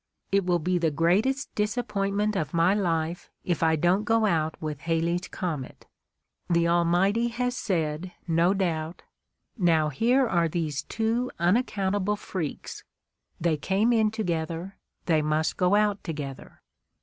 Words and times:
It 0.31 0.45
will 0.47 0.57
be 0.57 0.79
the 0.79 0.89
greatest 0.89 1.53
disappointment 1.53 2.35
of 2.35 2.55
my 2.55 2.73
life 2.73 3.29
if 3.43 3.61
I 3.61 3.75
don't 3.75 4.03
go 4.03 4.25
out 4.25 4.59
with 4.59 4.79
Halley's 4.81 5.27
comet. 5.27 5.85
The 6.49 6.67
Almighty 6.67 7.27
has 7.27 7.55
said, 7.55 8.11
no 8.27 8.55
doubt: 8.55 9.03
'Now 9.59 9.89
here 9.89 10.27
are 10.27 10.47
these 10.47 10.81
two 10.81 11.29
unaccountable 11.37 12.15
freaks, 12.15 12.83
they 13.39 13.57
came 13.57 13.93
in 13.93 14.09
together, 14.09 14.75
they 15.05 15.21
must 15.21 15.55
go 15.55 15.75
out 15.75 16.03
to 16.05 16.13
gether.' 16.13 16.63